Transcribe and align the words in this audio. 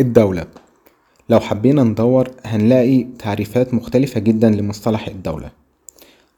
الدولة. 0.00 0.46
لو 1.28 1.40
حبينا 1.40 1.82
ندور 1.84 2.30
هنلاقي 2.44 3.06
تعريفات 3.18 3.74
مختلفة 3.74 4.20
جدا 4.20 4.50
لمصطلح 4.50 5.08
الدولة. 5.08 5.50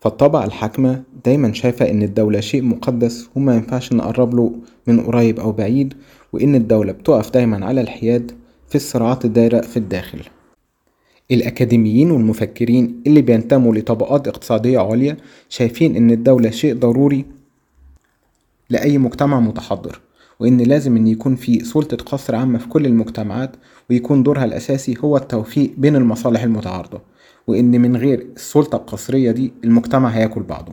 فالطبقة 0.01 0.45
الحاكمة 0.45 1.03
دايما 1.25 1.53
شايفة 1.53 1.91
إن 1.91 2.03
الدولة 2.03 2.41
شيء 2.41 2.63
مقدس 2.63 3.29
ومينفعش 3.37 3.93
نقربله 3.93 4.53
من 4.87 5.01
قريب 5.01 5.41
أو 5.41 5.53
بعيد 5.53 5.95
وإن 6.33 6.55
الدولة 6.55 6.93
بتقف 6.93 7.31
دايما 7.31 7.67
على 7.67 7.81
الحياد 7.81 8.33
في 8.69 8.75
الصراعات 8.75 9.25
الدايرة 9.25 9.61
في 9.61 9.77
الداخل. 9.77 10.21
الأكاديميين 11.31 12.11
والمفكرين 12.11 13.03
اللي 13.07 13.23
بينتموا 13.23 13.75
لطبقات 13.75 14.29
اقتصادية 14.29 14.79
عليا 14.79 15.17
شايفين 15.49 15.97
إن 15.97 16.11
الدولة 16.11 16.51
شيء 16.51 16.75
ضروري 16.75 17.25
لأي 18.71 18.99
مجتمع 18.99 19.41
متحضر. 19.41 20.01
وإن 20.41 20.59
لازم 20.59 20.97
إن 20.97 21.07
يكون 21.07 21.37
في 21.37 21.65
سلطة 21.65 21.97
قصر 21.97 22.35
عامة 22.35 22.59
في 22.59 22.69
كل 22.69 22.87
المجتمعات 22.87 23.57
ويكون 23.91 24.23
دورها 24.23 24.45
الأساسي 24.45 24.95
هو 25.05 25.17
التوفيق 25.17 25.75
بين 25.77 25.97
المصالح 25.97 26.43
المتعارضة. 26.43 27.01
وإن 27.47 27.71
من 27.81 27.97
غير 27.97 28.27
السلطة 28.37 28.77
القصرية 28.77 29.31
دي 29.31 29.53
المجتمع 29.65 30.09
هياكل 30.09 30.43
بعضه. 30.43 30.73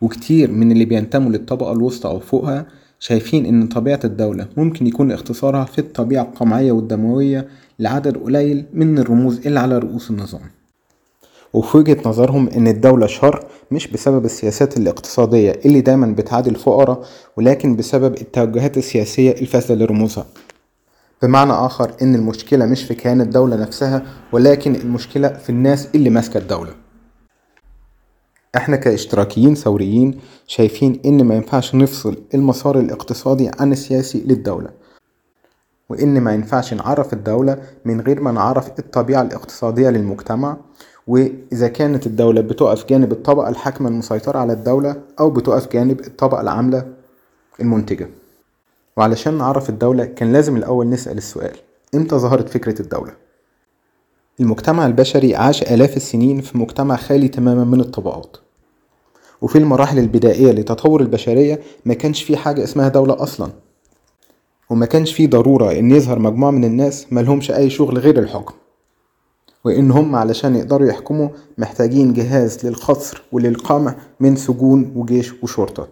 وكتير 0.00 0.50
من 0.50 0.72
اللي 0.72 0.84
بينتموا 0.84 1.30
للطبقة 1.30 1.72
الوسطى 1.72 2.08
أو 2.08 2.20
فوقها 2.20 2.66
شايفين 2.98 3.46
إن 3.46 3.66
طبيعة 3.66 4.00
الدولة 4.04 4.48
ممكن 4.56 4.86
يكون 4.86 5.12
اختصارها 5.12 5.64
في 5.64 5.78
الطبيعة 5.78 6.22
القمعية 6.22 6.72
والدموية 6.72 7.48
لعدد 7.78 8.16
قليل 8.16 8.64
من 8.74 8.98
الرموز 8.98 9.46
اللي 9.46 9.60
على 9.60 9.78
رؤوس 9.78 10.10
النظام. 10.10 10.61
وفي 11.52 11.76
وجهة 11.76 11.96
نظرهم 12.06 12.48
إن 12.48 12.68
الدولة 12.68 13.06
شر 13.06 13.44
مش 13.70 13.86
بسبب 13.88 14.24
السياسات 14.24 14.76
الاقتصادية 14.76 15.50
اللي 15.64 15.80
دايما 15.80 16.06
بتعادي 16.06 16.50
الفقراء 16.50 17.04
ولكن 17.36 17.76
بسبب 17.76 18.14
التوجهات 18.14 18.76
السياسية 18.78 19.30
الفاسدة 19.32 19.74
لرموزها. 19.74 20.26
بمعنى 21.22 21.52
آخر 21.52 21.92
إن 22.02 22.14
المشكلة 22.14 22.66
مش 22.66 22.82
في 22.84 22.94
كيان 22.94 23.20
الدولة 23.20 23.56
نفسها 23.56 24.02
ولكن 24.32 24.74
المشكلة 24.74 25.28
في 25.28 25.50
الناس 25.50 25.88
اللي 25.94 26.10
ماسكة 26.10 26.38
الدولة. 26.38 26.70
إحنا 28.56 28.76
كاشتراكيين 28.76 29.54
ثوريين 29.54 30.20
شايفين 30.46 31.00
إن 31.04 31.24
ما 31.24 31.34
ينفعش 31.34 31.74
نفصل 31.74 32.16
المسار 32.34 32.78
الاقتصادي 32.78 33.50
عن 33.60 33.72
السياسي 33.72 34.22
للدولة 34.26 34.68
وإن 35.88 36.20
ما 36.20 36.34
ينفعش 36.34 36.74
نعرف 36.74 37.12
الدولة 37.12 37.62
من 37.84 38.00
غير 38.00 38.20
ما 38.20 38.32
نعرف 38.32 38.68
الطبيعة 38.78 39.22
الاقتصادية 39.22 39.90
للمجتمع 39.90 40.56
وإذا 41.06 41.68
كانت 41.68 42.06
الدولة 42.06 42.40
بتقف 42.40 42.84
جانب 42.84 43.12
الطبقة 43.12 43.48
الحاكمة 43.48 43.88
المسيطرة 43.88 44.38
على 44.38 44.52
الدولة 44.52 45.02
أو 45.20 45.30
بتقف 45.30 45.72
جانب 45.72 46.00
الطبقة 46.00 46.40
العاملة 46.40 46.86
المنتجة. 47.60 48.08
وعلشان 48.96 49.38
نعرف 49.38 49.68
الدولة 49.70 50.04
كان 50.04 50.32
لازم 50.32 50.56
الأول 50.56 50.88
نسأل 50.88 51.16
السؤال 51.16 51.56
إمتى 51.94 52.16
ظهرت 52.16 52.48
فكرة 52.48 52.82
الدولة؟ 52.82 53.12
المجتمع 54.40 54.86
البشري 54.86 55.36
عاش 55.36 55.62
آلاف 55.62 55.96
السنين 55.96 56.40
في 56.40 56.58
مجتمع 56.58 56.96
خالي 56.96 57.28
تماما 57.28 57.64
من 57.64 57.80
الطبقات. 57.80 58.36
وفي 59.42 59.58
المراحل 59.58 59.98
البدائية 59.98 60.52
لتطور 60.52 61.00
البشرية 61.00 61.60
ما 61.84 61.94
كانش 61.94 62.22
في 62.22 62.36
حاجة 62.36 62.64
اسمها 62.64 62.88
دولة 62.88 63.22
أصلا. 63.22 63.50
وما 64.70 64.86
كانش 64.86 65.12
في 65.12 65.26
ضرورة 65.26 65.72
إن 65.72 65.90
يظهر 65.90 66.18
مجموعة 66.18 66.50
من 66.50 66.64
الناس 66.64 67.12
ملهمش 67.12 67.50
أي 67.50 67.70
شغل 67.70 67.98
غير 67.98 68.18
الحكم. 68.18 68.54
وإن 69.64 69.90
هم 69.90 70.16
علشان 70.16 70.56
يقدروا 70.56 70.88
يحكموا 70.88 71.28
محتاجين 71.58 72.12
جهاز 72.12 72.66
للقصر 72.66 73.22
وللقمع 73.32 73.94
من 74.20 74.36
سجون 74.36 74.92
وجيش 74.96 75.32
وشرطة. 75.42 75.88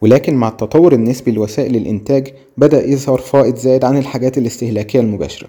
ولكن 0.00 0.34
مع 0.34 0.48
التطور 0.48 0.92
النسبي 0.92 1.30
لوسائل 1.30 1.76
الإنتاج 1.76 2.34
بدأ 2.56 2.86
يظهر 2.86 3.18
فائض 3.18 3.56
زائد 3.56 3.84
عن 3.84 3.98
الحاجات 3.98 4.38
الاستهلاكية 4.38 5.00
المباشرة. 5.00 5.48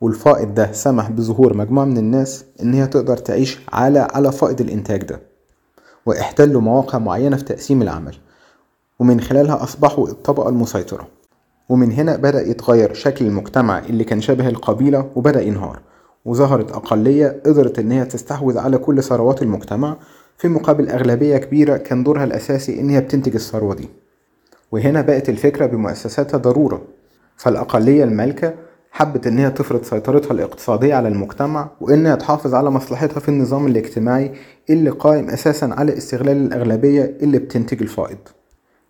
والفائض 0.00 0.54
ده 0.54 0.72
سمح 0.72 1.10
بظهور 1.10 1.56
مجموعة 1.56 1.84
من 1.84 1.98
الناس 1.98 2.44
إن 2.62 2.74
هي 2.74 2.86
تقدر 2.86 3.16
تعيش 3.16 3.58
على 3.72 3.98
على 3.98 4.32
فائض 4.32 4.60
الإنتاج 4.60 5.02
ده. 5.02 5.20
واحتلوا 6.06 6.60
مواقع 6.60 6.98
معينة 6.98 7.36
في 7.36 7.44
تقسيم 7.44 7.82
العمل. 7.82 8.16
ومن 8.98 9.20
خلالها 9.20 9.62
أصبحوا 9.62 10.08
الطبقة 10.08 10.48
المسيطرة. 10.48 11.08
ومن 11.68 11.92
هنا 11.92 12.16
بدأ 12.16 12.48
يتغير 12.48 12.94
شكل 12.94 13.26
المجتمع 13.26 13.78
اللي 13.78 14.04
كان 14.04 14.20
شبه 14.20 14.48
القبيلة 14.48 15.10
وبدأ 15.16 15.42
ينهار. 15.42 15.80
وظهرت 16.24 16.72
أقلية 16.72 17.40
قدرت 17.46 17.78
إن 17.78 17.92
هي 17.92 18.04
تستحوذ 18.04 18.58
على 18.58 18.78
كل 18.78 19.02
ثروات 19.02 19.42
المجتمع 19.42 19.96
في 20.38 20.48
مقابل 20.48 20.88
أغلبية 20.88 21.36
كبيرة 21.36 21.76
كان 21.76 22.02
دورها 22.02 22.24
الأساسي 22.24 22.80
إن 22.80 22.90
هي 22.90 23.00
بتنتج 23.00 23.34
الثروة 23.34 23.74
دي. 23.74 23.88
وهنا 24.72 25.00
بقت 25.00 25.28
الفكرة 25.28 25.66
بمؤسساتها 25.66 26.38
ضرورة. 26.38 26.82
فالأقلية 27.36 28.04
المالكة 28.04 28.54
حبت 28.90 29.26
إن 29.26 29.38
هي 29.38 29.50
تفرض 29.50 29.82
سيطرتها 29.84 30.32
الاقتصادية 30.32 30.94
على 30.94 31.08
المجتمع 31.08 31.70
وإنها 31.80 32.14
تحافظ 32.14 32.54
على 32.54 32.70
مصلحتها 32.70 33.20
في 33.20 33.28
النظام 33.28 33.66
الاجتماعي 33.66 34.32
اللي 34.70 34.90
قائم 34.90 35.30
أساسا 35.30 35.66
على 35.72 35.96
استغلال 35.98 36.36
الأغلبية 36.36 37.16
اللي 37.22 37.38
بتنتج 37.38 37.82
الفائض. 37.82 38.18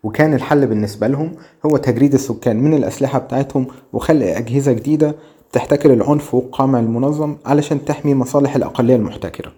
وكان 0.03 0.33
الحل 0.33 0.67
بالنسبة 0.67 1.07
لهم 1.07 1.31
هو 1.65 1.77
تجريد 1.77 2.13
السكان 2.13 2.63
من 2.63 2.73
الأسلحة 2.73 3.19
بتاعتهم 3.19 3.67
وخلق 3.93 4.25
أجهزة 4.37 4.71
جديدة 4.71 5.15
تحتكر 5.53 5.93
العنف 5.93 6.35
والقمع 6.35 6.79
المنظم 6.79 7.35
علشان 7.45 7.85
تحمي 7.85 8.13
مصالح 8.13 8.55
الأقلية 8.55 8.95
المحتكرة. 8.95 9.51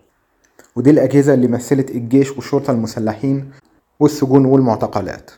ودي 0.75 0.89
الأجهزة 0.89 1.33
اللي 1.33 1.47
مثلت 1.47 1.91
الجيش 1.91 2.31
والشرطة 2.31 2.71
المسلحين 2.71 3.51
والسجون 3.99 4.45
والمعتقلات. 4.45 5.31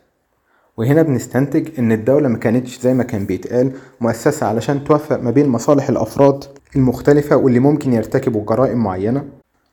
وهنا 0.77 1.01
بنستنتج 1.01 1.79
إن 1.79 1.91
الدولة 1.91 2.27
ما 2.29 2.37
كانتش 2.37 2.79
زي 2.79 2.93
ما 2.93 3.03
كان 3.03 3.25
بيتقال 3.25 3.71
مؤسسة 4.01 4.45
علشان 4.45 4.83
توفق 4.83 5.19
ما 5.19 5.31
بين 5.31 5.49
مصالح 5.49 5.89
الأفراد 5.89 6.43
المختلفة 6.75 7.35
واللي 7.35 7.59
ممكن 7.59 7.93
يرتكبوا 7.93 8.45
جرائم 8.45 8.77
معينة 8.77 9.25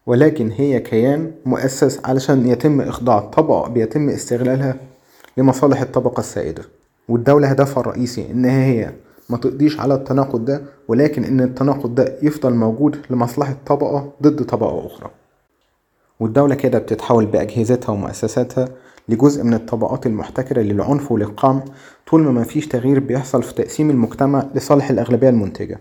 ولكن 0.06 0.50
هي 0.50 0.80
كيان 0.80 1.32
مؤسس 1.46 2.00
علشان 2.04 2.46
يتم 2.46 2.80
إخضاع 2.80 3.20
طبقة 3.20 3.68
بيتم 3.68 4.08
استغلالها 4.08 4.76
لمصالح 5.36 5.80
الطبقة 5.80 6.20
السائدة. 6.20 6.62
والدولة 7.08 7.48
هدفها 7.48 7.80
الرئيسي 7.80 8.30
إن 8.30 8.44
هي 8.44 8.92
ما 9.28 9.36
تقضيش 9.36 9.80
على 9.80 9.94
التناقض 9.94 10.44
ده 10.44 10.62
ولكن 10.88 11.24
إن 11.24 11.40
التناقض 11.40 11.94
ده 11.94 12.18
يفضل 12.22 12.54
موجود 12.54 12.96
لمصلحة 13.10 13.56
طبقة 13.66 14.12
ضد 14.22 14.42
طبقة 14.44 14.86
أخرى. 14.86 15.10
والدولة 16.20 16.54
كده 16.54 16.78
بتتحول 16.78 17.26
بأجهزتها 17.26 17.92
ومؤسساتها 17.92 18.68
لجزء 19.08 19.44
من 19.44 19.54
الطبقات 19.54 20.06
المحتكرة 20.06 20.62
للعنف 20.62 21.12
وللقمع 21.12 21.64
طول 22.10 22.22
ما 22.22 22.30
مفيش 22.40 22.68
تغيير 22.68 22.98
بيحصل 23.00 23.42
في 23.42 23.54
تقسيم 23.54 23.90
المجتمع 23.90 24.46
لصالح 24.54 24.90
الأغلبية 24.90 25.28
المنتجة. 25.28 25.80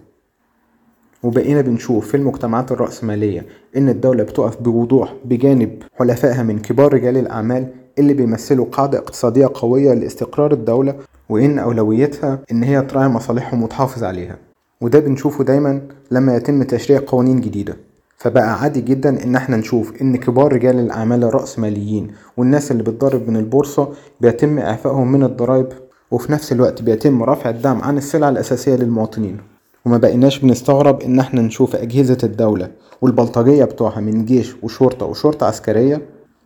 وبقينا 1.24 1.62
بنشوف 1.62 2.08
في 2.08 2.18
المجتمعات 2.18 2.72
الرأسمالية 2.72 3.46
إن 3.78 3.90
الدولة 3.90 4.24
بتقف 4.24 4.62
بوضوح 4.62 5.14
بجانب 5.25 5.84
حلفائها 6.00 6.44
من 6.44 6.60
كبار 6.60 6.94
رجال 6.94 7.18
الأعمال 7.18 7.68
اللي 8.00 8.14
بيمثلوا 8.14 8.66
قاعدة 8.72 8.98
اقتصادية 8.98 9.50
قوية 9.54 9.94
لاستقرار 9.94 10.52
الدولة 10.54 10.96
وإن 11.30 11.59
أولويتها 11.59 12.40
إن 12.52 12.64
هي 12.64 12.81
تراعي 12.81 13.08
مصالحهم 13.08 13.64
وتحافظ 13.64 14.04
عليها. 14.04 14.38
وده 14.81 15.00
بنشوفه 15.00 15.44
دايما 15.44 15.81
لما 16.12 16.36
يتم 16.36 16.64
تشريع 16.64 17.02
قوانين 17.08 17.42
جديدة. 17.42 17.78
فبقى 18.18 18.62
عادي 18.62 18.81
جدا 18.81 19.24
إن 19.24 19.36
إحنا 19.36 19.58
نشوف 19.58 20.02
إن 20.02 20.16
كبار 20.18 20.54
رجال 20.54 20.80
الأعمال 20.80 21.24
الرأسماليين 21.24 22.08
والناس 22.38 22.72
اللي 22.72 22.84
بتضرب 22.84 23.30
من 23.30 23.38
البورصة 23.38 23.90
بيتم 24.22 24.60
إعفائهم 24.60 25.12
من 25.12 25.24
الضرائب 25.24 25.68
وفي 26.12 26.31
نفس 26.31 26.52
الوقت 26.52 26.81
بيتم 26.81 27.24
رفع 27.24 27.50
الدعم 27.50 27.81
عن 27.81 27.98
السلع 27.98 28.30
الأساسية 28.30 28.75
للمواطنين. 28.75 29.38
وما 29.86 29.98
بقيناش 29.98 30.40
بنستغرب 30.40 31.02
إن 31.02 31.20
إحنا 31.20 31.42
نشوف 31.42 31.75
أجهزة 31.75 32.18
الدولة 32.24 32.72
والبلطجية 33.02 33.66
بتوعها 33.66 34.00
من 34.00 34.25
جيش 34.25 34.56
وشرطة 34.64 35.06
وشرطة 35.06 35.46
عسكرية 35.48 36.02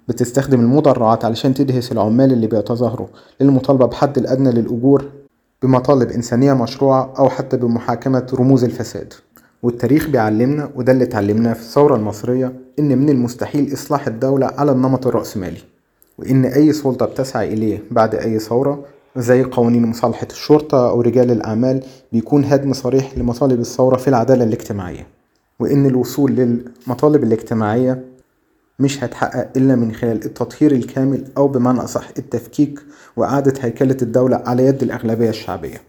بتستخدم 0.08 0.60
المدرعات 0.60 1.26
علشان 1.26 1.54
تدهس 1.54 1.92
العمال 1.92 2.32
اللي 2.34 2.48
بيتظاهروا 2.48 3.08
للمطالبة 3.42 3.86
بحد 3.86 4.18
الأدنى 4.18 4.52
للأجور 4.52 5.06
بمطالب 5.64 6.12
إنسانية 6.12 6.54
مشروعة 6.54 7.14
أو 7.20 7.30
حتى 7.30 7.58
بمحاكمة 7.58 8.28
رموز 8.34 8.64
الفساد. 8.64 9.14
والتاريخ 9.64 10.10
بيعلمنا 10.10 10.70
وده 10.76 10.92
اللي 10.92 11.04
اتعلمناه 11.04 11.54
في 11.54 11.60
الثورة 11.60 11.96
المصرية 11.96 12.54
إن 12.80 12.98
من 12.98 13.10
المستحيل 13.10 13.74
إصلاح 13.74 14.08
الدولة 14.08 14.48
على 14.58 14.72
النمط 14.72 15.08
الرأسمالي 15.08 15.58
وإن 16.18 16.46
أي 16.46 16.74
سلطة 16.74 17.06
بتسعى 17.06 17.54
إليه 17.54 17.84
بعد 17.92 18.16
أي 18.16 18.40
ثورة 18.40 18.84
زي 19.16 19.44
قوانين 19.44 19.86
مصالحة 19.86 20.28
الشرطة 20.32 20.90
أو 20.90 21.02
رجال 21.02 21.32
الأعمال 21.32 21.84
بيكون 22.12 22.46
هدم 22.46 22.74
صريح 22.74 23.18
لمطالب 23.18 23.60
الثورة 23.60 23.98
في 23.98 24.08
العدالة 24.08 24.44
الاجتماعية 24.44 25.08
وإن 25.60 25.86
الوصول 25.86 26.32
للمطالب 26.32 27.24
الاجتماعية 27.24 28.04
مش 28.80 29.04
هتحقق 29.04 29.50
إلا 29.58 29.76
من 29.76 29.94
خلال 29.96 30.26
التطهير 30.26 30.72
الكامل 30.72 31.28
أو 31.38 31.48
بمعنى 31.48 31.80
أصح 31.80 32.10
التفكيك 32.18 32.80
وإعادة 33.16 33.54
هيكلة 33.62 33.98
الدولة 34.02 34.36
على 34.46 34.66
يد 34.66 34.84
الأغلبية 34.84 35.30
الشعبية. 35.30 35.82